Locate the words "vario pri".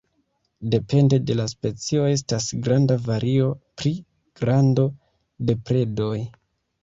3.09-3.93